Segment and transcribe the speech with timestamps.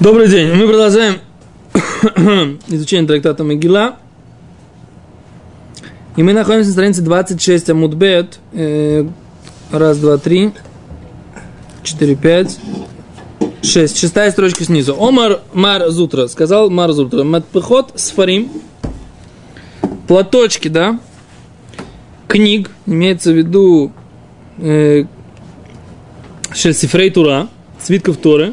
[0.00, 0.50] Добрый день.
[0.54, 1.20] Мы продолжаем
[2.66, 3.96] изучение трактата Могила.
[6.16, 8.38] И мы находимся на странице 26 Амудбет.
[8.54, 9.06] Э,
[9.70, 10.52] раз, два, три,
[11.82, 12.58] четыре, пять,
[13.60, 13.98] шесть.
[13.98, 14.96] Шестая строчка снизу.
[14.98, 16.26] Омар Мар Зутра.
[16.28, 17.22] Сказал Мар Зутра.
[17.22, 18.50] Матпехот Сфарим.
[20.08, 20.98] Платочки, да?
[22.28, 22.70] Книг.
[22.86, 23.92] Имеется в виду
[24.56, 25.04] э,
[26.54, 27.48] Шельсифрей Тура.
[27.86, 28.52] Свитков Торы.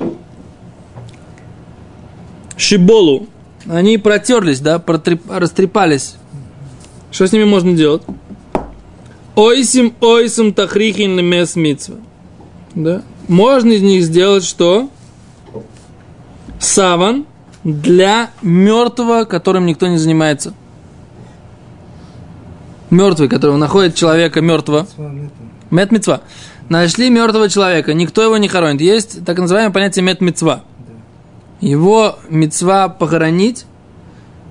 [2.55, 3.25] Шиболу.
[3.65, 6.17] Они протерлись, да, протреп, растрепались.
[7.09, 8.03] Что с ними можно делать?
[9.35, 11.95] Ойсим, ойсим, тахрихин, лемес митцва.
[12.75, 13.01] Да?
[13.27, 14.91] Можно из них сделать что?
[16.59, 17.25] Саван
[17.63, 20.53] для мертвого, которым никто не занимается.
[22.91, 24.85] Мертвый, которого находит человека мертвого.
[25.71, 26.21] Мет мецва.
[26.69, 28.81] Нашли мертвого человека, никто его не хоронит.
[28.81, 30.63] Есть так называемое понятие мет мецва.
[31.59, 33.65] Его мецва похоронить,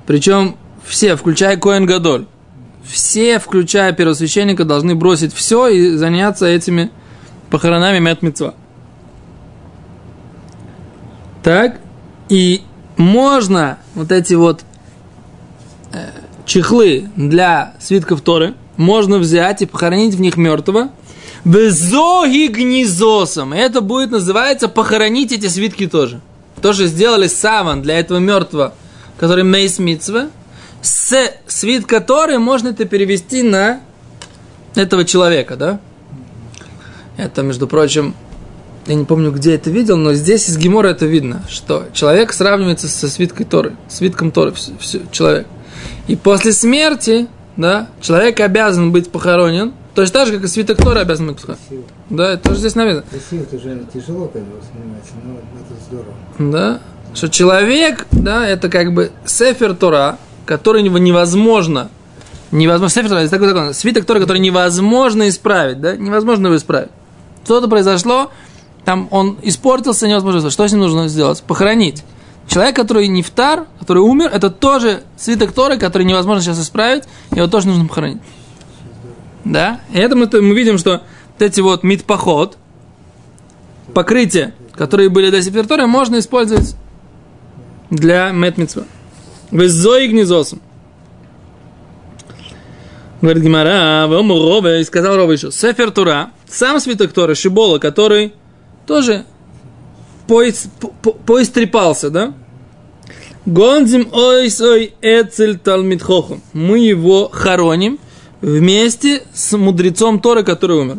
[0.06, 2.26] причем все, включая Коэн Гадоль,
[2.84, 6.90] все, включая первосвященника, должны бросить все и заняться этими
[7.50, 8.54] похоронами мет мецва.
[11.42, 11.80] Так,
[12.28, 12.62] и
[12.96, 14.64] можно вот эти вот
[15.92, 16.10] э,
[16.46, 20.90] чехлы для свитков Торы, можно взять и похоронить в них мертвого,
[21.44, 23.52] Безоги гнизосом.
[23.52, 26.20] Это будет называется похоронить эти свитки тоже.
[26.60, 28.74] То, что сделали саван для этого мертвого,
[29.18, 30.28] который мейс митцва,
[30.82, 33.80] с свит который можно это перевести на
[34.76, 35.80] этого человека, да?
[37.16, 38.14] Это, между прочим,
[38.86, 42.88] я не помню, где это видел, но здесь из Гемора это видно, что человек сравнивается
[42.88, 45.46] со свиткой Торы, свитком Торы, все, все, человек.
[46.06, 51.00] И после смерти, да, человек обязан быть похоронен Точно так же, как и свиток Тора
[51.00, 51.56] обязан быть психом.
[52.08, 53.04] Да, это тоже здесь написано.
[53.10, 56.14] Красиво, это же тяжело, когда воспринимается, но это здорово.
[56.38, 56.80] Да,
[57.14, 61.90] что человек, да, это как бы сефер Тора, который невозможно,
[62.52, 66.90] невозможно, сефер Тора, это такой закон, свиток Тора, который невозможно исправить, да, невозможно его исправить.
[67.44, 68.30] Что-то произошло,
[68.86, 70.50] там он испортился, невозможно.
[70.50, 71.42] Что с ним нужно сделать?
[71.42, 72.02] Похоронить.
[72.48, 77.46] Человек, который не втар, который умер, это тоже свиток Торы, который невозможно сейчас исправить, его
[77.46, 78.20] тоже нужно похоронить.
[79.44, 79.80] Да?
[79.92, 82.56] И это мы, мы видим, что вот эти вот мидпоход,
[83.94, 86.76] покрытия, которые были до сепертора, можно использовать
[87.90, 88.84] для метмитсва.
[89.50, 90.60] Везой гнезосом.
[93.20, 98.32] Говорит Гимара, Рове, и сказал Рове еще, Сефер Тура, сам свиток Тора, Шибола, который
[98.86, 99.24] тоже
[100.26, 102.34] поис, по, поистрепался, да?
[103.46, 106.42] Гонзим ойс ой эцель талмитхохом.
[106.52, 107.98] Мы его хороним–
[108.42, 110.98] вместе с мудрецом Торы, который умер.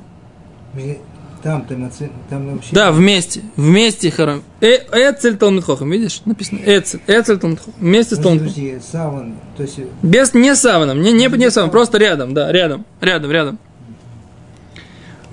[1.43, 1.91] Там, там,
[2.29, 2.69] там вообще...
[2.73, 3.41] Да, вместе.
[3.57, 4.43] Вместе хором.
[4.61, 6.21] Э, Эцель Талмитхохом, видишь?
[6.23, 6.59] Написано.
[6.65, 7.01] Эцель.
[7.05, 7.73] Эцель Талмитхохом.
[7.79, 8.81] Вместе с Талмитхохом.
[8.81, 9.77] Саван, то есть...
[10.01, 11.01] Без, не саваном.
[11.01, 12.85] Не, не, не саваном, просто рядом, да, рядом.
[13.01, 13.59] Рядом, рядом.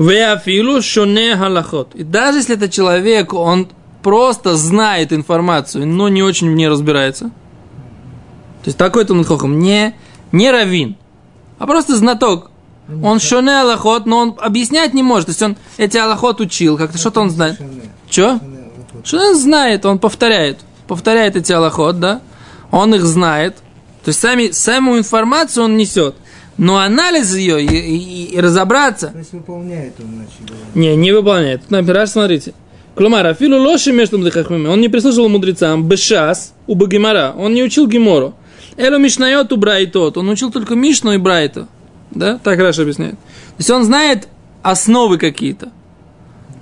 [0.00, 1.94] Веафилу шоне халахот.
[1.94, 3.68] И даже если это человек, он
[4.02, 7.26] просто знает информацию, но не очень в ней разбирается.
[7.26, 9.60] То есть такой Талмитхохом.
[9.60, 9.94] Не,
[10.32, 10.96] не равин
[11.60, 12.50] а просто знаток.
[13.04, 15.26] Он шоне аллахот, но он объяснять не может.
[15.26, 17.60] То есть он эти аллахот учил, как-то что-то он знает.
[18.08, 18.40] Че?
[19.04, 20.58] Что он знает, он повторяет.
[20.88, 22.22] Повторяет эти аллахот, да?
[22.72, 23.56] Он их знает.
[24.04, 26.16] То есть сами, саму информацию он несет.
[26.56, 29.08] Но анализ ее и, и, и разобраться...
[29.08, 30.74] То есть выполняет он, значит.
[30.74, 31.60] Не, не выполняет.
[31.60, 32.54] Тут например, смотрите.
[32.94, 35.86] Клумар, афилу лоши между Он не прислушал мудрецам.
[35.86, 37.34] Бешас у Багимара.
[37.38, 38.34] Он не учил Гимору.
[38.76, 40.16] Элу Мишнайот у Брайтот.
[40.16, 41.68] Он учил только Мишну и Брайта.
[42.10, 42.38] Да?
[42.42, 43.14] Так Раша объясняет.
[43.14, 44.28] То есть он знает
[44.62, 45.70] основы какие-то.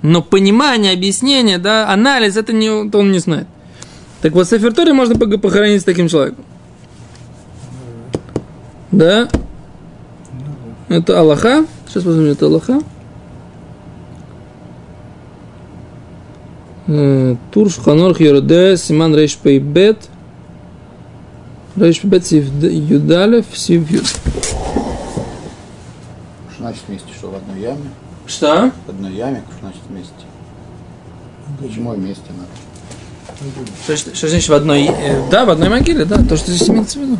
[0.01, 3.47] Но понимание, объяснение, да, анализ, это не, он не знает.
[4.21, 6.45] Так вот, Сефертори можно похоронить с таким человеком.
[8.91, 9.29] Да?
[10.87, 11.65] Это Аллаха.
[11.87, 12.81] Сейчас посмотрим, это Аллаха.
[16.87, 20.09] Э, Тур Шханор Хьорде Симан Рейш Пейбет.
[21.75, 24.05] Рейш Бет Юдалев Сив Юд.
[24.05, 24.17] Что
[26.59, 27.89] значит вместе, что в одной яме?
[28.25, 28.71] Что?
[28.85, 30.13] В одной яме, что значит вместе?
[31.61, 32.49] Почему вместе надо?
[33.83, 34.85] Что, что, что значит в одной...
[34.87, 37.17] Э, да, в одной могиле, да, то, что здесь имеется в виду.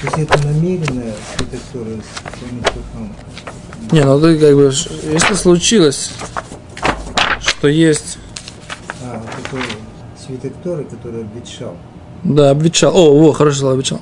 [0.00, 1.90] То есть это намеренное архитектура
[3.90, 4.72] Не, ну это как бы,
[5.12, 6.12] если случилось,
[7.40, 8.17] что есть
[9.50, 9.62] такой
[10.16, 11.74] свиток Торы, который обветшал.
[12.24, 12.94] Да, обветшал.
[12.96, 14.00] О, о, хорошо слово обветшал.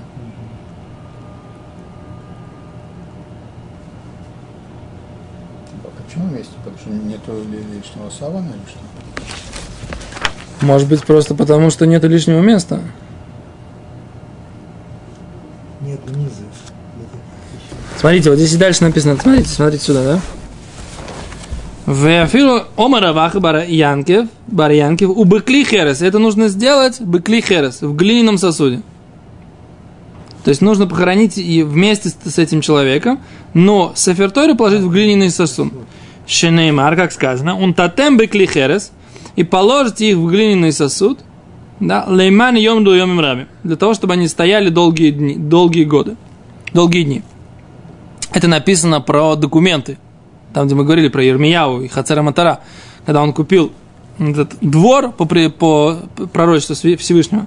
[5.84, 6.52] А почему вместе?
[6.64, 8.78] Потому что нету ли- лишнего савана или что?
[10.66, 12.80] Может быть, просто потому, что нет лишнего места.
[15.82, 16.42] Нет низа.
[17.98, 19.16] Смотрите, вот здесь и дальше написано.
[19.20, 20.20] Смотрите, смотрите сюда, да?
[21.86, 26.02] Веафилу омара ваха бар Янкев, бар Янкев, у быкли херес.
[26.02, 28.82] Это нужно сделать быкли херес, в глиняном сосуде.
[30.42, 33.20] То есть нужно похоронить и вместе с, этим человеком,
[33.54, 35.72] но сеферторы положить в глиняный сосуд.
[36.26, 38.90] Шенеймар, как сказано, он татем быкли херес,
[39.36, 41.20] и положите их в глиняный сосуд,
[41.78, 46.16] да, лейман йом ду йом раби, для того, чтобы они стояли долгие дни, долгие годы,
[46.72, 47.22] долгие дни.
[48.32, 49.98] Это написано про документы,
[50.56, 52.60] там, где мы говорили про Ермияу и Хацера Матара,
[53.04, 53.72] когда он купил
[54.18, 55.98] этот двор по, по
[56.32, 57.46] пророчеству Всевышнего,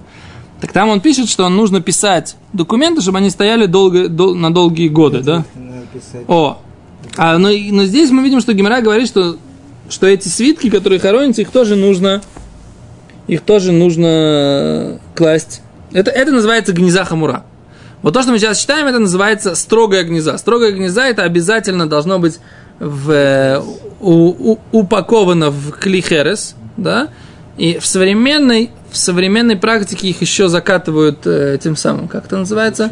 [0.61, 4.89] так там он пишет, что нужно писать документы, чтобы они стояли долго, дол- на долгие
[4.89, 5.43] годы, да?
[6.27, 6.59] О,
[7.17, 9.37] а, но, но здесь мы видим, что Гимара говорит, что,
[9.89, 12.21] что эти свитки, которые хоронятся, их тоже нужно,
[13.25, 15.63] их тоже нужно класть.
[15.93, 17.43] Это, это называется гнеза хамура.
[18.03, 20.37] Вот то, что мы сейчас читаем, это называется строгая гнеза.
[20.37, 22.39] Строгая гнеза это обязательно должно быть
[22.79, 23.63] в,
[23.99, 27.09] у- у- упаковано в клихерес, да,
[27.57, 32.89] и в современной, в современной практике их еще закатывают э, тем самым, как это называется?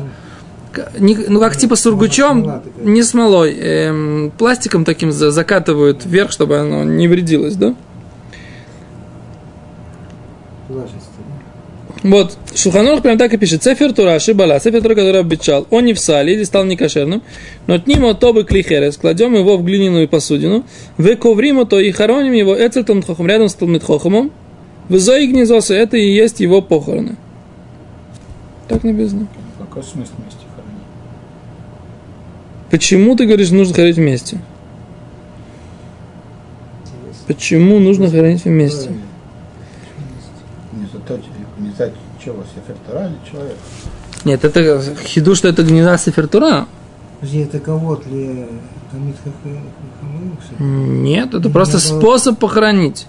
[1.00, 2.86] Не- ну, как типа сургучом, Смола такая.
[2.86, 7.74] не смолой, эм, пластиком таким за- закатывают вверх, чтобы оно не вредилось, да?
[12.04, 13.64] Вот, Шуханух прям так и пишет.
[13.64, 15.68] Цефер Тура, Шибала, Цефер Тура, который обещал.
[15.72, 17.22] Он не в сале или стал некошерным,
[17.66, 20.64] но от тобы клихерес, кладем его в глиняную посудину,
[20.98, 24.32] вы то и хороним его Эцельтон Хохом рядом с Талмит Хохомом,
[24.90, 27.18] в Зои Гнезоса, это и есть его похороны.
[28.68, 29.28] Так написано.
[29.58, 30.84] Какой смысл вместе хоронить?
[32.70, 34.40] Почему ты говоришь, нужно хоронить вместе?
[37.28, 38.92] Почему нужно хоронить вместе?
[40.72, 41.20] Не за то,
[41.60, 41.92] не за
[42.28, 43.58] чего, сефертора или человек?
[44.26, 46.68] Нет, это хиду, что это гнезда Сефертура.
[47.20, 48.48] Подожди, это кого для
[48.92, 49.16] Тамид?
[50.60, 53.08] Нет, это просто способ похоронить.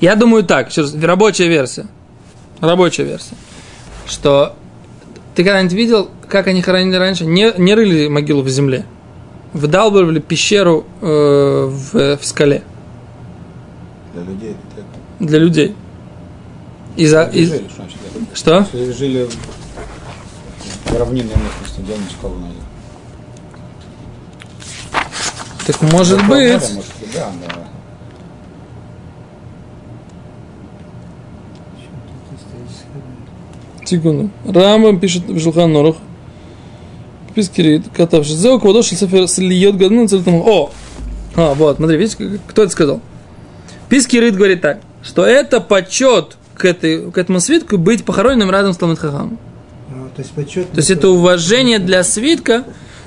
[0.00, 1.86] Я думаю так, раз, рабочая версия.
[2.60, 3.34] Рабочая версия.
[4.06, 4.54] Что
[5.34, 7.26] ты когда-нибудь видел, как они хоронили раньше?
[7.26, 8.84] Не, не рыли могилу в земле.
[9.52, 12.62] Выдалбывали пещеру э, в, в скале
[14.12, 14.86] Для людей это
[15.18, 15.74] для людей.
[16.96, 17.98] И за, Люди и- жили, что значит
[18.34, 18.66] что?
[18.72, 19.28] Если жили
[20.86, 22.62] в равнинной местности, где они школу найдут?
[25.66, 26.52] Так может быть.
[26.52, 27.54] может быть, да, да.
[33.84, 34.30] Секунду.
[34.44, 35.96] Рамбам пишет в Шулхан Норух.
[37.34, 38.34] Пискирит, катавший.
[38.34, 40.42] Зеу квадош сефер слиет гадну цельтому.
[40.46, 40.72] О!
[41.36, 43.00] А, вот, смотри, видите, кто это сказал?
[43.88, 48.76] Пискирит говорит так, что это почет к, этой, к этому свитку быть похороненным рядом с
[48.76, 49.38] Талмит Хахамом.
[49.90, 50.70] А, то есть почет.
[50.70, 52.64] То есть это уважение для свитка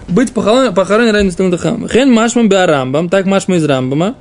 [0.07, 1.90] быть похоронен, похоронен рядом с Талмит Хахамом.
[1.90, 4.16] Хен машмам биарамбам, так машма из Рамбама.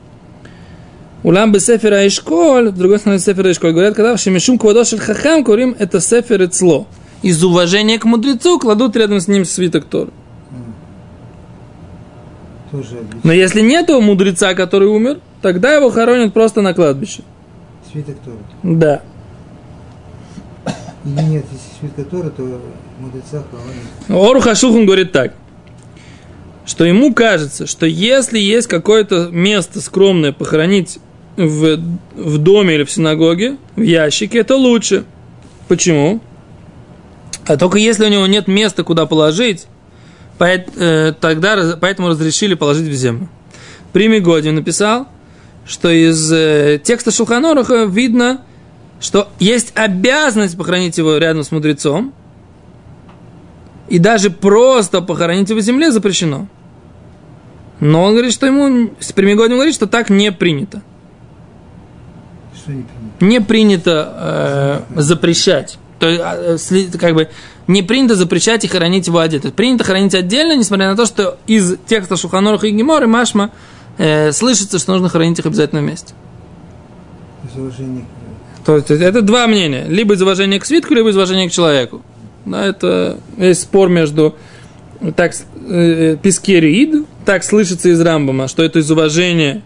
[1.25, 5.01] Улам бы сефера и школь, в другой стороне сефера и школь, говорят, когда шемишум квадошель
[5.01, 6.87] хахам курим, это сефер и цло.
[7.23, 10.11] Из уважения к мудрецу кладут рядом с ним свиток Тор.
[13.25, 17.23] Но если нету мудреца, который умер, тогда его хоронят просто на кладбище.
[17.91, 18.37] Свиток Тора.
[18.63, 19.03] Да.
[21.05, 22.61] Или нет, если свитка Тора, то
[22.99, 24.29] мудреца хоронит.
[24.31, 25.35] Ору Хашухун говорит так,
[26.67, 30.99] что ему кажется, что если есть какое-то место скромное похоронить
[31.37, 31.79] в,
[32.15, 35.05] в доме или в синагоге, в ящике, это лучше.
[35.69, 36.21] Почему?
[37.47, 39.67] А только если у него нет места, куда положить,
[40.39, 43.29] э, тогда поэтому разрешили положить в землю.
[43.93, 45.09] Прими Годин написал,
[45.65, 48.43] что из э, текста Шулханоруха видно,
[49.01, 52.13] что есть обязанность похоронить его рядом с мудрецом,
[53.89, 56.47] и даже просто похоронить его в земле запрещено.
[57.81, 60.83] Но он говорит, что ему, с Примигодин говорит, что так не принято.
[62.55, 63.25] Что не принято?
[63.25, 65.79] Не принято э, запрещать.
[65.99, 67.29] То есть, а, э, как бы,
[67.67, 69.53] не принято запрещать и хоронить его одетым.
[69.53, 73.53] Принято хоронить отдельно, несмотря на то, что из текста Шуханоруха и Гемора и Машма
[73.97, 76.15] э, слышится, что нужно хоронить их обязательно вместе.
[77.45, 78.28] Из уважения к
[78.77, 79.87] То есть это два мнения.
[79.89, 82.03] Либо из уважения к свитку, либо из уважения к человеку.
[82.45, 84.37] Да, это есть спор между
[85.17, 85.33] так,
[85.69, 89.63] э, Пискерид, так слышится из Рамбама, что это из уважения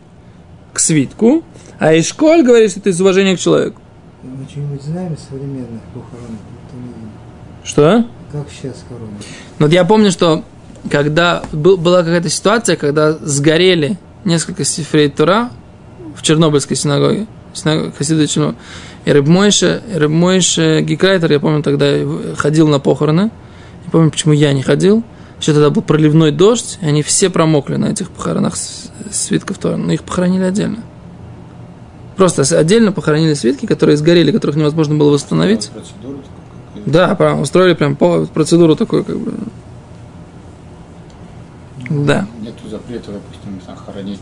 [0.73, 1.43] к свитку,
[1.79, 3.81] а Ишколь говорит, что это из уважения к человеку.
[4.23, 6.39] Мы что-нибудь знаем из современных похорон?
[7.65, 8.07] Что?
[8.31, 9.11] Как сейчас хоронят?
[9.59, 10.45] Ну, Вот я помню, что
[10.91, 15.51] когда был, была какая-то ситуация, когда сгорели несколько сифрей Тура
[16.17, 18.55] в Чернобыльской синагоге, синагоге Хасида.
[19.05, 21.87] И Рыбмойша, Рыбмойша Гикрайтер, я помню, тогда
[22.37, 23.31] ходил на похороны.
[23.85, 25.03] Не помню, почему я не ходил.
[25.41, 28.55] Еще тогда был проливной дождь, и они все промокли на этих похоронах
[29.11, 29.77] свитков Тора.
[29.77, 30.79] Но их похоронили отдельно.
[32.17, 35.71] Просто отдельно похоронили свитки, которые сгорели, которых невозможно было восстановить.
[36.87, 39.35] Да, прям устроили прям по- процедуру такую, как бы.
[41.91, 42.27] Да.
[42.41, 44.21] Нету запрета, допустим, хоронить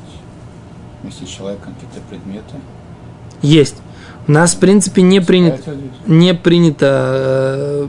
[1.03, 2.55] вместе с человеком какие-то предметы.
[3.43, 3.77] Есть.
[4.31, 5.75] Нас, в принципе, не здесь.
[6.07, 7.89] не принято э,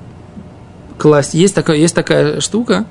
[0.97, 1.35] класть.
[1.35, 2.85] Есть такая, есть такая штука,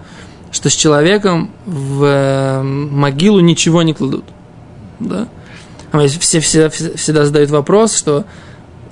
[0.53, 4.25] что с человеком в э, могилу ничего не кладут.
[5.01, 5.27] Да?
[5.91, 8.25] А Все, все, все- всегда задают вопрос, что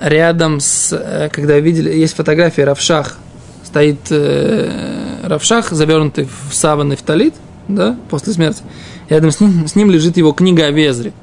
[0.01, 0.91] рядом с...
[0.91, 1.91] э, Когда видели...
[1.97, 3.17] Есть фотография Равшах.
[3.63, 7.35] Стоит э, Равшах, завернутый в саван и в талит,
[7.69, 8.61] да, после смерти.
[9.07, 11.13] Рядом с ним, с ним лежит его книга о Везре.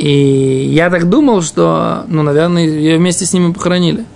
[0.00, 4.06] И я так думал, что, ну, наверное, ее вместе с ними похоронили.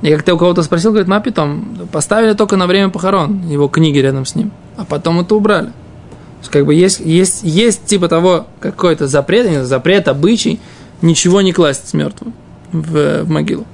[0.00, 3.98] И как-то у кого-то спросил, говорит, мапи там поставили только на время похорон его книги
[3.98, 5.66] рядом с ним, а потом это убрали.
[5.66, 10.60] То есть, как бы есть, есть, есть типа того какой-то запрет, не запрет, обычай,
[11.02, 12.32] ничего не класть с мертвым
[12.70, 13.66] в, в могилу.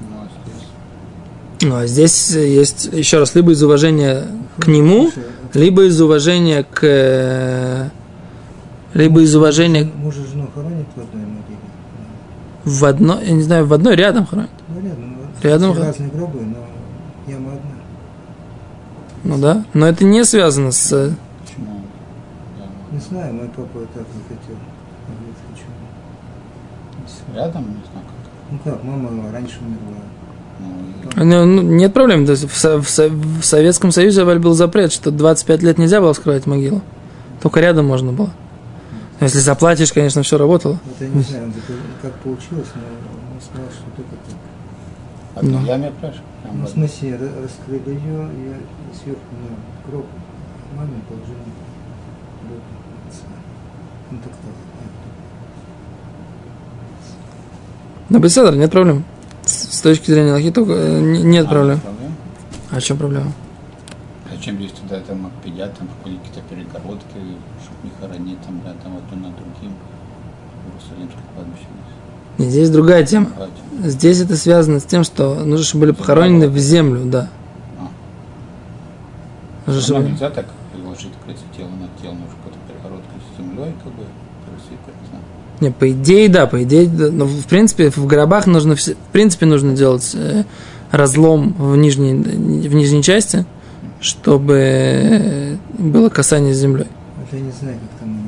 [0.00, 0.60] Ну, а здесь
[1.62, 4.24] Ну, а здесь есть, еще раз, либо из уважения
[4.58, 5.10] к нему,
[5.54, 7.90] либо из уважения к...
[8.96, 11.58] Либо из уважения Муж и жену хоронят в одной могиле.
[12.64, 14.50] в одной, я не знаю, в одной рядом хоронят.
[14.68, 15.16] Ну, рядом.
[15.18, 17.70] ну, Рядом все хо- разные гробы, но яма одна.
[19.24, 20.92] Ну да, но это не связано с...
[20.92, 21.10] э,
[21.44, 21.80] почему?
[22.92, 24.56] Не знаю, мой папа так захотел.
[27.34, 28.50] Рядом, не знаю как.
[28.50, 30.02] Ну как, мама раньше умерла.
[31.16, 32.24] Ну, и- Ну, ну, нет проблем.
[32.24, 35.78] То есть в, Со- в Со- в Советском Союзе Валь, был запрет, что 25 лет
[35.78, 36.80] нельзя было вскрывать могилу.
[37.42, 38.30] Только рядом можно было.
[39.18, 40.78] Но Если заплатишь, конечно, все работало.
[40.84, 41.52] Вот я не знаю,
[42.02, 42.82] как получилось, но
[43.34, 44.36] он сказал, что только так.
[45.36, 45.64] А Ну.
[45.66, 46.14] яме пляж?
[46.42, 50.06] Прям Ну, в смысле, ра- раскрыли ее, и сверху на гроб
[50.76, 51.38] маме положили
[52.48, 52.60] гроб
[53.08, 53.24] отца.
[54.10, 54.52] Ну так так.
[58.08, 59.04] На беседер нет проблем.
[59.44, 61.80] С, точки зрения лохи только э, не- нет А, проблем.
[61.80, 62.14] проблем?
[62.70, 63.32] А в чем проблема?
[64.46, 67.18] Зачем здесь туда там макпедят, там какие-то перегородки,
[67.64, 69.74] чтобы не хоронить там рядом одно на другим?
[70.66, 71.66] Иерусалимское кладбище
[72.38, 72.70] здесь.
[72.70, 73.26] Другая тема.
[73.34, 73.90] Хватит.
[73.92, 77.28] Здесь это связано с тем, что нужно, чтобы были похоронены в землю, да.
[77.80, 77.88] А.
[79.66, 83.74] Нужно, равно чтобы- нельзя так приложить, говорится, тело на тело, нужно какой-то перегородкой с землей,
[83.82, 84.04] как бы,
[84.46, 85.24] присыпать, не знаю.
[85.60, 87.10] Не, по идее, да, по идее, да.
[87.10, 90.44] Но, в принципе, в гробах нужно, в принципе, нужно делать э,
[90.92, 93.44] разлом в нижней, в нижней части,
[94.00, 96.86] чтобы было касание с землей.
[97.18, 98.22] Вот я не знаю, как там.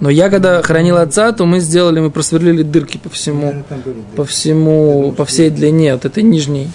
[0.00, 3.94] Но я, когда хранил отца, то мы сделали, мы просверлили дырки по всему, Наверное, были
[4.16, 4.30] по дырки.
[4.30, 6.68] всему, по всей длине вот этой нижней,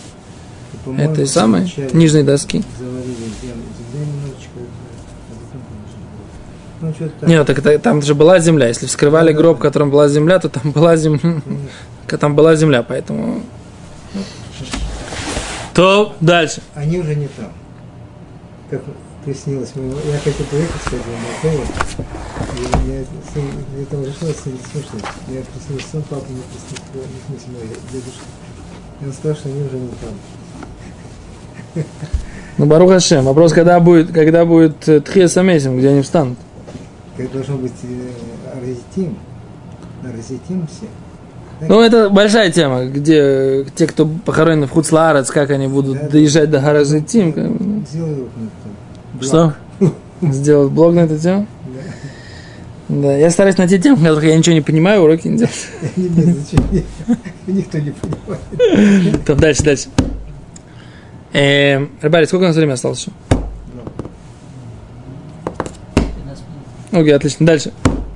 [0.87, 2.63] И, этой самой, нижней доски.
[2.63, 2.83] А.
[7.21, 7.27] Ну.
[7.27, 8.67] Нет, так это- там же была земля.
[8.67, 11.41] Если вскрывали гроб, в котором была земля, то там была земля.
[12.19, 13.43] Там была земля, поэтому.
[15.75, 16.61] То дальше.
[16.73, 17.49] Они уже не там.
[18.69, 18.81] Как
[19.25, 19.95] приснилось моему...
[20.05, 21.63] Я хотел поехать, кстати, в отеле.
[22.55, 23.43] И мне сын,
[23.79, 25.05] я там решил остановить слушать.
[25.27, 28.25] Я приснился сон, папа мне приснился, не в смысле мой дедушка.
[29.01, 31.83] И он сказал, что они уже не там.
[32.57, 33.23] Ну, Барух Хашем.
[33.25, 36.37] Вопрос, когда будет, когда будет э, Тхия Самесим, где они встанут.
[37.15, 39.17] Как должно быть э, Арзитим.
[40.03, 40.87] Арзитим все.
[41.61, 46.49] Ну, это большая тема, где те, кто похоронены в Хуцлаарец, как они будут Да, доезжать
[46.49, 47.85] до ну, там.
[49.21, 49.53] Что?
[50.21, 51.47] Сделать блог на эту тему?
[52.87, 55.37] Да, я стараюсь найти тему, в которых я ничего не понимаю, уроки не.
[55.95, 56.85] Нет, нет, зачем?
[57.47, 59.25] Никто не понимает.
[59.25, 59.89] Так, дальше, дальше.
[61.33, 63.11] Эм, Рыбари, сколько у нас времени осталось еще?
[66.91, 67.45] Окей, отлично.
[67.45, 67.71] Дальше.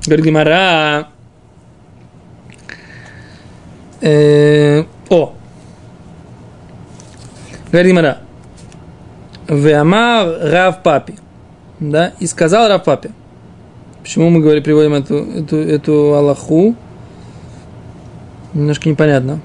[0.07, 1.09] Говорит Гимара.
[4.03, 5.33] О.
[7.71, 8.17] Говорит Гимара.
[9.47, 11.15] Веамар Рав Папи.
[11.79, 13.11] Да, и сказал Рав Папи.
[14.01, 16.75] Почему мы говорим, приводим эту, эту, эту Аллаху?
[18.53, 19.39] Немножко непонятно.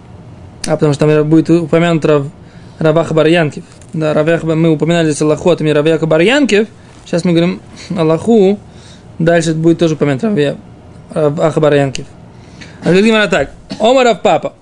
[0.67, 2.27] А потому что там будет упомянут Рав,
[2.79, 3.65] Раваха Барьянкив.
[3.93, 6.69] Да, Равях, мы упоминали здесь Аллаху от имени Равяха Барьянкив.
[7.05, 7.61] Сейчас мы говорим
[7.97, 8.59] Аллаху.
[9.19, 10.57] Дальше будет тоже упомянут Равя-
[11.15, 12.07] Раваха Барьянкив.
[12.07, 12.18] А
[12.85, 13.51] говорит Гимара так.
[13.79, 14.53] Ома Рав Папа.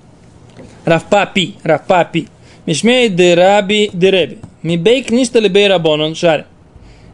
[0.84, 1.54] Рав Папи.
[1.64, 2.26] Рав Папи.
[2.66, 4.36] Мишмей де Раби де Реби.
[4.62, 6.44] Ми бей книжта ли бей рабонон, шаре.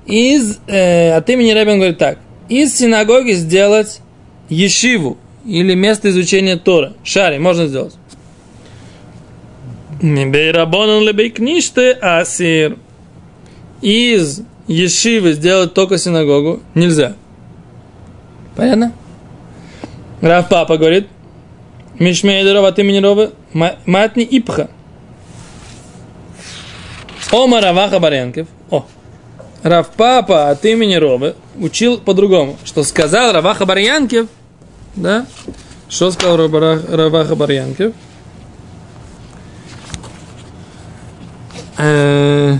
[0.07, 2.19] Из, э, от имени Ребен говорит так.
[2.49, 4.01] Из синагоги сделать
[4.49, 6.95] ешиву или место изучения Тора.
[7.05, 7.95] Шаре, можно сделать.
[10.01, 12.79] Ми бей рабонон ли бей книжты асир.
[13.83, 17.15] Из ешивы сделать только синагогу нельзя.
[18.57, 18.93] Понятно?
[20.23, 21.09] Рав Папа говорит,
[21.99, 24.71] Мишмейдерова от имени Ровы, Матни Ипха.
[27.33, 28.47] Ома Раваха Барянкев.
[28.71, 28.87] О,
[29.63, 34.29] Рав Папа от имени Ровы учил по-другому, что сказал Раваха Барьянкев,
[34.95, 35.27] да?
[35.89, 37.93] Что сказал Раваха Барьянкев?
[41.79, 42.59] Э,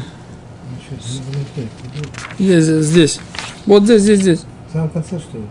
[2.39, 3.21] Здесь, здесь.
[3.67, 4.41] Вот здесь, здесь, здесь.
[4.69, 5.45] В самом конце, что ли?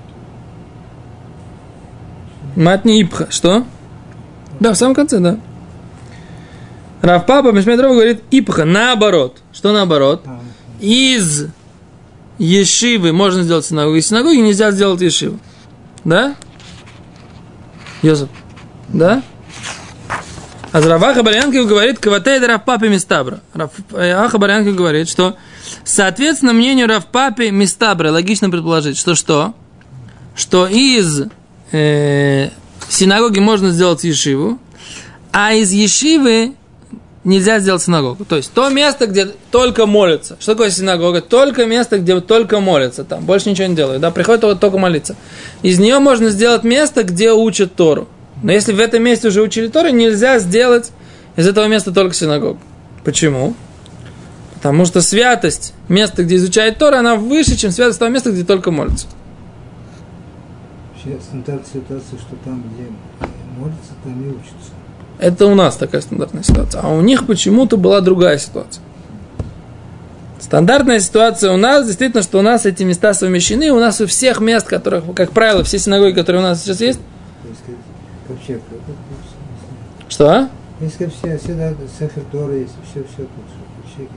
[2.55, 3.27] Матни Ипха.
[3.29, 3.65] Что?
[4.59, 5.37] Да, в самом конце, да.
[7.01, 9.39] Рав Папа Мишмедров говорит Ипха, наоборот.
[9.53, 10.25] Что наоборот?
[10.79, 11.47] Из
[12.37, 15.39] Ешивы можно сделать синагогу, из синагоги нельзя сделать Ешиву.
[16.03, 16.35] Да?
[18.01, 18.29] Йозеф.
[18.89, 19.21] Да?
[20.71, 23.41] А Раваха Барянков говорит, Каватейд Равпапе Мистабра.
[23.53, 25.35] Раваха Барянков говорит, что
[25.83, 29.53] соответственно мнению Равпапе Мистабра, логично предположить, что что?
[30.33, 31.23] Что из
[31.71, 32.49] э,
[32.89, 34.59] синагоги можно сделать ешиву,
[35.31, 36.53] а из ешивы
[37.23, 38.25] нельзя сделать синагогу.
[38.25, 40.37] То есть то место, где только молятся.
[40.39, 41.21] Что такое синагога?
[41.21, 43.03] Только место, где только молятся.
[43.03, 44.01] Там больше ничего не делают.
[44.01, 45.15] Да, приходят только, только молиться.
[45.61, 48.07] Из нее можно сделать место, где учат Тору.
[48.43, 50.91] Но если в этом месте уже учили Тору, нельзя сделать
[51.35, 52.59] из этого места только синагогу.
[53.03, 53.55] Почему?
[54.55, 58.69] Потому что святость места, где изучает Тора, она выше, чем святость того места, где только
[58.71, 59.07] молятся.
[61.03, 62.85] Вообще стандартная ситуация, что там, где
[63.57, 64.71] молятся, там и учатся.
[65.19, 66.81] Это у нас такая стандартная ситуация.
[66.81, 68.83] А у них почему-то была другая ситуация.
[70.39, 74.41] Стандартная ситуация у нас, действительно, что у нас эти места совмещены, у нас у всех
[74.41, 76.99] мест, которых, как правило, все синагоги, которые у нас сейчас есть,
[78.27, 78.59] вообще,
[80.09, 80.49] что?
[80.79, 83.29] Если все, всегда Сефер Тора есть, все, все тут,
[83.93, 84.07] все,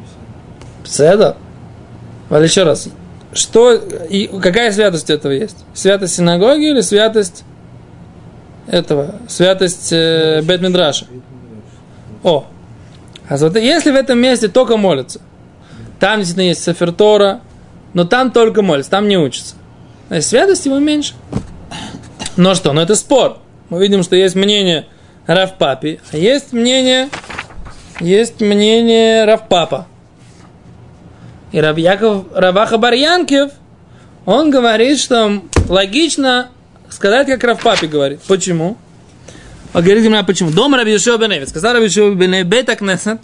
[0.84, 1.10] все.
[1.10, 1.36] Седа.
[2.30, 2.88] Вот еще раз.
[3.34, 5.56] Что, и какая святость этого есть?
[5.74, 7.44] Святость синагоги или святость
[8.66, 9.16] этого?
[9.28, 11.06] Святость э, Бет-Мидраша?
[12.22, 12.46] О,
[13.28, 15.20] а если в этом месте только молятся,
[15.98, 17.40] там действительно есть Сефертора,
[17.92, 19.56] но там только молятся, там не учатся.
[20.08, 21.14] Значит, святости его меньше.
[22.36, 22.72] Но что?
[22.72, 23.38] Но это спор.
[23.68, 24.86] Мы видим, что есть мнение
[25.26, 27.08] Равпапи, а есть мнение,
[28.00, 29.86] есть мнение Равпапа.
[31.54, 33.52] И Раб Яков Раваха Барьянкев,
[34.26, 36.48] он говорит, что логично
[36.90, 38.22] сказать, как Равпапи говорит.
[38.26, 38.76] Почему?
[39.72, 40.50] Он говорит Гимара, почему?
[40.50, 41.48] Дом Раби Йошуа бен Эвид.
[41.48, 43.20] Сказал Раби Йошуа бен Эвид, бета кнесет,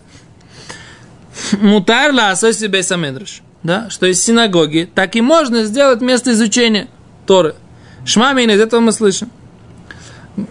[1.54, 3.42] мутар ла асоси бейсамедраш.
[3.64, 6.86] Да, что из синагоги так и можно сделать место изучения
[7.26, 7.56] Торы.
[8.04, 9.28] Шмамин, из этого мы слышим.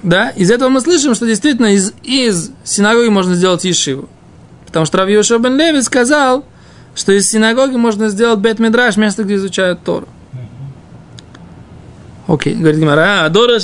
[0.04, 4.10] Да, из этого мы слышим, что действительно из, из синагоги можно сделать ешиву.
[4.66, 6.44] Потому что Раби Йошуа бен Леви сказал,
[6.96, 10.08] что из синагоги можно сделать бет мидраш место, где изучают Тору.
[12.28, 13.60] Окей, говорит Гимара, а Дора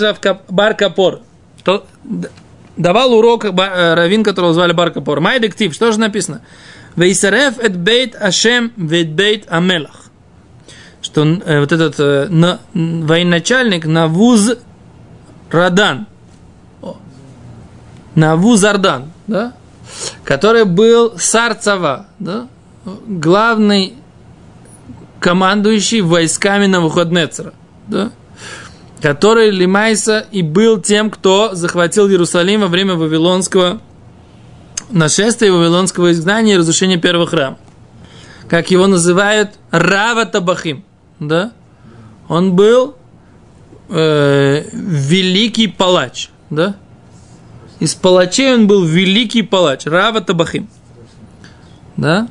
[0.50, 1.22] Бар Капор.
[1.64, 1.86] То,
[2.78, 5.20] давал урок э, раввин, которого звали Бар Капор.
[5.20, 5.40] Май
[5.72, 6.42] что же написано?
[6.96, 10.06] Вейсарев эт бейт Ашем вейт бейт Амелах.
[11.02, 14.56] Что э, вот этот э, на, военачальник Навуз
[15.52, 16.08] Радан.
[18.16, 19.54] Навуз Ардан, да?
[20.24, 22.48] Который был Сарцава, да?
[22.86, 23.94] Главный
[25.20, 27.54] командующий войсками Навуходнецера,
[27.88, 28.12] да?
[29.02, 33.82] который Лимайса и был тем, кто захватил Иерусалим во время Вавилонского
[34.90, 37.58] нашествия, Вавилонского изгнания и разрушения первого храма.
[38.48, 40.84] Как его называют Рава Табахим.
[41.20, 41.52] Да?
[42.28, 42.96] Он был
[43.90, 46.30] э, великий палач.
[46.50, 46.76] Да?
[47.80, 49.86] Из палачей он был великий палач.
[49.86, 50.70] Рава Табахим.
[51.98, 52.28] Да?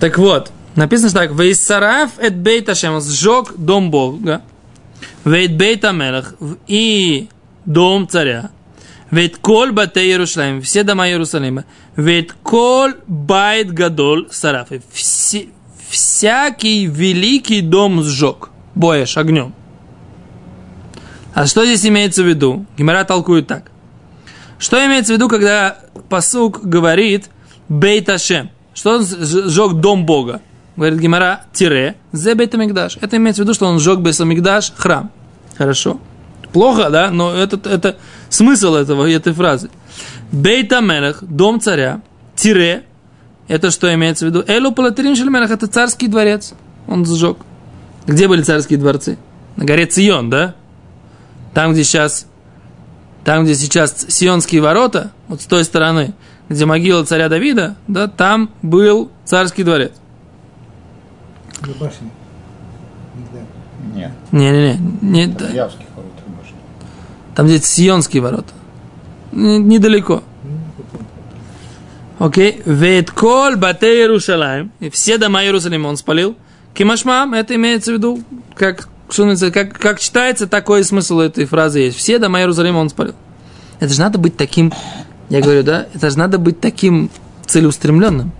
[0.00, 1.32] Так вот, написано так.
[1.32, 3.00] Вейсараф эт бейт Ашем.
[3.00, 4.42] Сжег дом Бога.
[5.24, 6.34] Вейт бейт Амелах.
[6.66, 7.28] И
[7.64, 8.50] дом царя.
[9.10, 11.64] Ведь кол бате Иерусалим, все дома Иерусалима.
[11.94, 14.82] Ведь кол байт гадол сарафы.
[14.92, 15.48] Все,
[15.88, 18.50] всякий великий дом сжег.
[18.74, 19.54] Боешь огнем.
[21.32, 22.66] А что здесь имеется в виду?
[22.76, 23.70] Гимара толкует так.
[24.58, 25.78] Что имеется в виду, когда
[26.08, 27.30] посук говорит
[27.68, 28.50] Бейт Ашем?
[28.74, 30.40] Что он сжег дом Бога?
[30.76, 32.98] Говорит Гимара, тире, зе Бейт Амигдаш.
[33.00, 35.10] Это имеется в виду, что он сжег Бейт Амигдаш, храм.
[35.56, 36.00] Хорошо.
[36.52, 37.10] Плохо, да?
[37.10, 37.96] Но это, это
[38.28, 39.70] смысл этого, этой фразы.
[40.32, 42.02] Бейт Амелех, дом царя,
[42.34, 42.84] тире,
[43.46, 44.42] Это что имеется в виду?
[44.46, 46.54] Элу Палатерин Шельмелах, это царский дворец.
[46.88, 47.38] Он сжег.
[48.06, 49.18] Где были царские дворцы?
[49.56, 50.54] На горе Цион, да?
[51.52, 52.26] Там, где сейчас,
[53.24, 56.14] там, где сейчас Сионские ворота, вот с той стороны,
[56.48, 59.92] где могила царя Давида, да, там был царский дворец.
[63.16, 63.44] Нигде.
[63.94, 66.56] Нет, Не-не-не, не, да, Явских ворот башни.
[67.34, 68.52] там где Сионские ворота.
[69.32, 70.22] Н- Недалеко.
[72.18, 72.62] Окей.
[72.64, 74.70] Вет кол бате Иерушалаем.
[74.80, 76.36] И все дома Иерусалима он спалил.
[76.72, 78.22] Кимашмам, это имеется в виду,
[78.54, 81.96] как, что называется, как, как читается, такой смысл этой фразы есть.
[81.96, 83.14] Все дома Иерусалима он спалил.
[83.80, 84.72] Это же надо быть таким,
[85.34, 87.10] я говорю, да, это же надо быть таким
[87.44, 88.30] целеустремленным.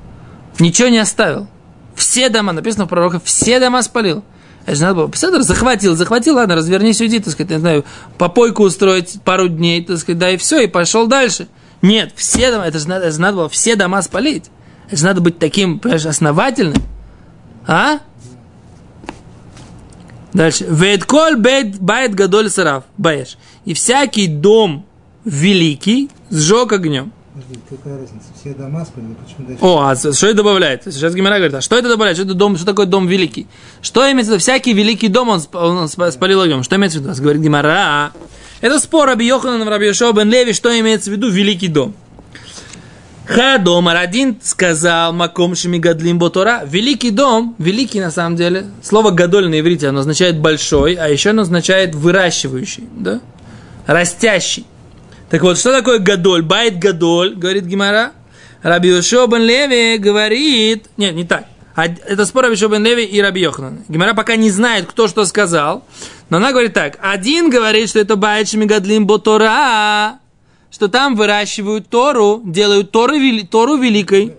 [0.60, 1.48] Ничего не оставил.
[1.96, 4.22] Все дома, написано в пророках, все дома спалил.
[4.64, 7.84] Это же надо было, представляете, захватил, захватил, ладно, развернись, уйди, так сказать, не знаю,
[8.16, 11.48] попойку устроить пару дней, так сказать, да и все, и пошел дальше.
[11.82, 14.44] Нет, все дома, это же надо, это же надо было все дома спалить.
[14.86, 16.80] Это же надо быть таким, понимаешь, основательным.
[17.66, 17.98] А?
[20.32, 20.64] Дальше.
[20.68, 22.84] Ветколь бейт байт гадоль сараф.
[22.98, 23.36] Баеш.
[23.64, 24.86] И всякий дом
[25.24, 27.12] великий сжег огнем.
[27.68, 28.26] Какая разница?
[28.38, 29.64] Все дома спалили, почему дальше?
[29.64, 30.84] О, а что это добавляет?
[30.84, 32.16] Сейчас Гимара говорит, а что это добавляет?
[32.16, 33.48] Что, это дом, что такое дом великий?
[33.82, 34.40] Что имеется в виду?
[34.40, 36.62] Всякий великий дом он, он сп- спалил огнем.
[36.62, 37.14] Что имеется в виду?
[37.20, 38.12] Говорит Гимара.
[38.60, 41.94] Это спор Раби Йоханан Раби Йошуа бен Леви, что имеется в виду великий дом.
[43.26, 46.62] Хадомар один сказал Маком Шимигадлим Ботора.
[46.66, 51.30] Великий дом, великий на самом деле, слово гадоль на иврите, оно означает большой, а еще
[51.30, 53.20] оно означает выращивающий, да?
[53.86, 54.66] Растящий.
[55.34, 56.42] Так вот, что такое гадоль?
[56.42, 58.12] Байт гадоль, говорит Гимара.
[58.62, 60.86] Раби бен Леви говорит...
[60.96, 61.46] Нет, не так.
[61.74, 63.80] А Это спор Раби бен Леви и Раби Йоханан.
[63.88, 65.82] Гимара пока не знает, кто что сказал.
[66.30, 67.00] Но она говорит так.
[67.02, 70.20] Один говорит, что это Байт Шимигадлим Ботора,
[70.70, 74.34] что там выращивают Тору, делают Тору, вели- Тору великой.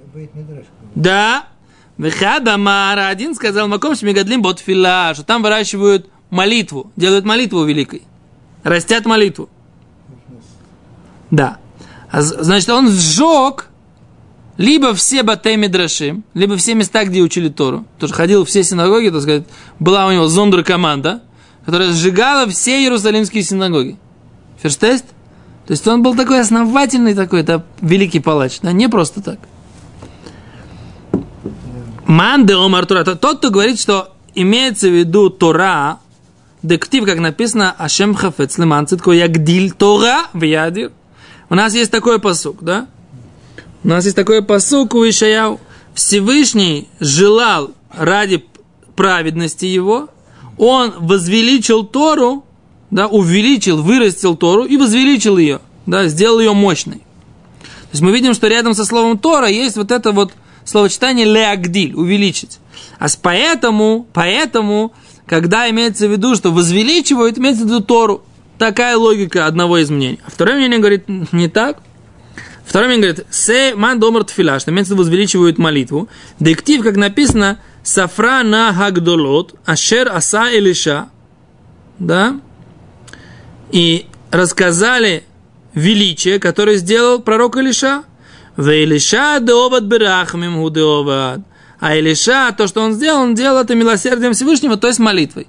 [0.95, 1.49] Да.
[1.97, 3.09] Вехадамара.
[3.09, 8.03] Один сказал, Маком Шмигадлим Ботфила, что там выращивают молитву, делают молитву великой.
[8.63, 9.49] Растят молитву.
[11.35, 11.57] Да.
[12.09, 13.69] А Значит, он сжег
[14.57, 17.85] либо все батей Мидрашим, либо все места, где учили Тору.
[17.99, 19.43] Тоже ходил в все синагоги, так сказать,
[19.79, 21.21] была у него зондра команда,
[21.65, 23.97] которая сжигала все иерусалимские синагоги.
[24.61, 25.05] Ферштест?
[25.67, 29.39] То есть он был такой основательный такой, это великий палач, да, не просто так.
[32.05, 33.03] Ман де омар Тора.
[33.03, 35.97] Тот, кто говорит, что имеется в виду Тора,
[36.61, 40.91] дектив, как написано, Ашем хафец леман цитко ягдиль Тора в ядир.
[41.49, 42.87] У нас есть такой посук, да?
[43.83, 45.59] У нас есть такой посук у Ишаяу.
[45.93, 48.43] Всевышний желал ради
[48.95, 50.09] праведности его,
[50.57, 52.45] он возвеличил Тору,
[52.91, 56.97] да, увеличил, вырастил Тору и возвеличил ее, да, сделал ее мощной.
[57.59, 61.93] То есть мы видим, что рядом со словом Тора есть вот это вот словосочетание леагдиль,
[61.93, 62.59] увеличить.
[62.99, 64.93] А с поэтому, поэтому,
[65.25, 68.23] когда имеется в виду, что возвеличивают, имеется в виду Тору.
[68.57, 70.19] Такая логика одного из мнений.
[70.25, 71.79] А второе мнение говорит не так.
[72.65, 76.07] Второе мнение говорит, се ман домар тфила, что виду возвеличивают молитву.
[76.39, 81.09] Дектив, как написано, сафра на хагдолот, ашер аса илиша.
[81.99, 82.39] Да?
[83.71, 85.23] И рассказали
[85.73, 88.03] величие, которое сделал пророк Илиша.
[88.55, 91.41] В Илиша деоват берахмим гу деоват.
[91.79, 95.47] А Илиша, то, что он сделал, он делал это милосердием Всевышнего, то есть молитвой.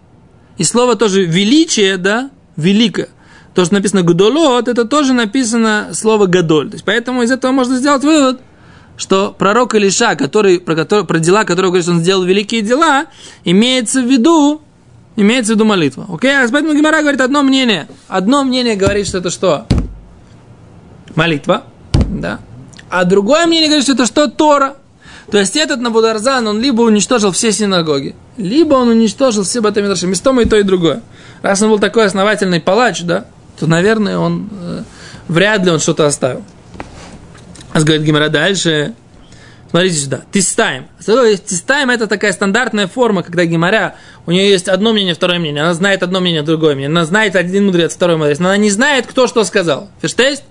[0.59, 3.09] И слово тоже величие, да, великое.
[3.55, 6.69] То, что написано гудолот, это тоже написано слово гадоль.
[6.69, 8.41] То есть, поэтому из этого можно сделать вывод,
[8.97, 13.07] что пророк Илиша, который, про, который, про дела, которые говорит, что он сделал великие дела,
[13.45, 14.61] имеется в виду,
[15.17, 16.07] имеется в виду молитва.
[16.13, 16.33] Окей?
[16.37, 17.89] А поэтому Гимара говорит одно мнение.
[18.09, 19.67] Одно мнение говорит, что это что?
[21.15, 21.65] Молитва.
[22.09, 22.41] Да.
[22.91, 24.29] А другое мнение говорит, что это что?
[24.29, 24.77] Тора.
[25.31, 30.07] То есть этот Набударзан, он либо уничтожил все синагоги, либо он уничтожил все батамидраши.
[30.07, 31.03] Местом и то, и другое.
[31.43, 33.27] Раз он был такой основательный палач, да,
[33.59, 34.83] то, наверное, он э,
[35.29, 36.43] вряд ли он что-то оставил.
[37.73, 38.95] А говорит Гимара дальше.
[39.71, 40.21] Смотрите сюда.
[40.33, 40.87] Тистаем.
[41.45, 45.63] Тистаем это такая стандартная форма, когда Гимаря, у нее есть одно мнение, второе мнение.
[45.63, 46.89] Она знает одно мнение, другое мнение.
[46.89, 48.39] Она знает один мудрец, второй мудрец.
[48.39, 49.91] Но она не знает, кто что сказал.
[50.01, 50.45] Ферштейст?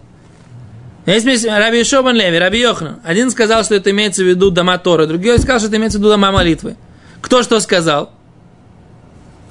[1.05, 2.99] Есть Раби Шобан Леви, Раби Йохнан.
[3.03, 6.01] Один сказал, что это имеется в виду дома Торы, другой сказал, что это имеется в
[6.01, 6.77] виду дома молитвы.
[7.21, 8.11] Кто что сказал?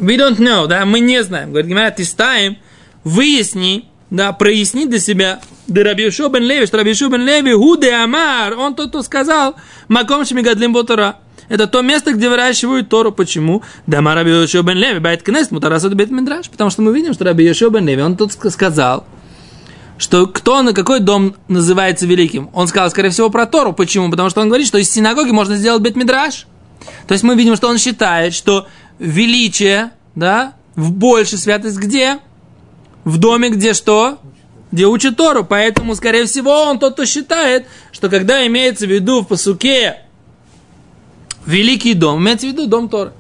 [0.00, 1.50] We don't know, да, мы не знаем.
[1.50, 2.58] Говорит, Гимара, тистаем,
[3.04, 8.58] выясни, да, проясни для себя, да Раби бен Леви, что Раби бен Леви, худе амар,
[8.58, 9.54] он тот, кто сказал,
[9.86, 11.18] маком шмигадлим ботора.
[11.48, 13.12] Это то место, где выращивают Тору.
[13.12, 13.62] Почему?
[13.86, 16.48] Дама Раби Йошуа бен Леви, байт кнест, мутарасот бет мидраш.
[16.48, 19.04] Потому что мы видим, что Раби Йошуа бен Леви, он тут сказал,
[19.96, 22.50] что кто на какой дом называется великим?
[22.52, 23.72] Он сказал, скорее всего, про Тору.
[23.72, 24.11] Почему?
[24.11, 26.46] Потому что он говорит, что из синагоги можно сделать бет-мидраж.
[27.07, 28.66] То есть мы видим, что он считает, что
[28.98, 32.18] величие, да, в большей святость где?
[33.04, 34.18] В доме, где что?
[34.72, 35.44] Где учат Тору.
[35.44, 40.00] Поэтому, скорее всего, он тот, кто считает, что когда имеется в виду в посуке
[41.46, 43.12] великий дом, имеется в виду дом Торы.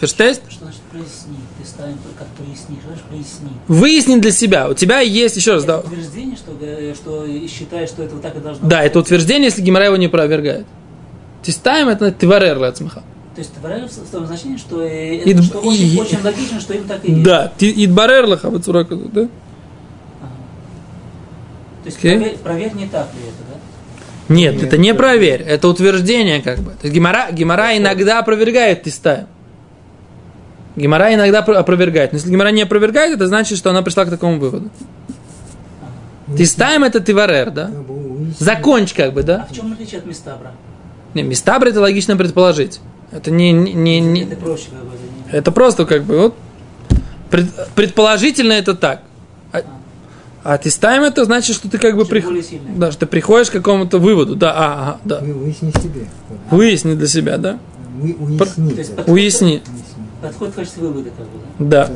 [0.00, 0.42] Ферштест?
[0.48, 1.36] Что значит проясни?
[1.74, 2.76] Ставим как проясни.
[2.78, 3.48] Что значит проясни?
[3.66, 4.68] Выясни для себя.
[4.68, 8.22] У тебя есть, еще раз, Это да, утверждение, что, э, что считаешь, что это вот
[8.22, 8.86] так и должно да, быть?
[8.86, 10.66] это утверждение, если Гимара его не опровергает.
[11.42, 13.02] Тистаем это тиварер лацмаха.
[13.34, 16.74] То есть творяю в том значении, что, э, это, что очень, и- очень логично, что
[16.74, 17.22] им так и есть.
[17.24, 19.22] Да, идбарер лаха бацурака, да?
[19.22, 19.28] Ага.
[21.82, 22.16] То есть Окей.
[22.16, 24.34] проверь, проверь, не так ли это, да?
[24.34, 26.70] Нет, Нет, это не проверь, это утверждение как бы.
[26.70, 29.26] То есть Гимара, Гимара иногда опровергает тистаем.
[30.76, 32.12] Гимара иногда про- опровергает.
[32.12, 34.70] Но если Гимара не опровергает, это значит, что она пришла к такому выводу.
[36.36, 37.66] Тистаем это тиварер, да?
[37.66, 38.38] Как бы уяснить.
[38.38, 39.48] Закончь как бы, А да?
[39.50, 40.52] в чем отличие от Местабра?
[41.12, 42.80] Не, местабр это логично предположить.
[43.12, 44.96] Это не, не, не- не- Это проще, как бы.
[45.30, 46.34] это просто как бы вот
[47.30, 49.02] пред- предположительно это так.
[49.52, 49.62] А,
[50.42, 52.26] а тистаем это значит, что ты как бы прих-
[52.76, 55.20] да, что ты приходишь к какому-то выводу, да, а, ага, да.
[55.20, 56.06] Вы- Выясни себе.
[56.50, 57.58] Выясни для себя, да?
[57.96, 58.74] Вы- Уясни.
[58.96, 59.62] Под- Уясни.
[60.24, 61.86] Подход в качестве вывода, как бы, да?
[61.86, 61.94] Да.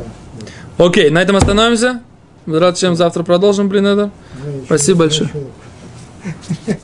[0.79, 0.85] Да.
[0.85, 2.03] Окей, на этом остановимся.
[2.47, 4.11] Рад, чем завтра продолжим, блин, это.
[4.45, 5.31] Да, еще- Спасибо большое.
[6.67, 6.79] еще-